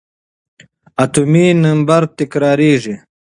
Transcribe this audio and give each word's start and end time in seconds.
اتومي 1.03 1.45
نمبر 1.63 2.01
تکرارېږي. 2.17 2.95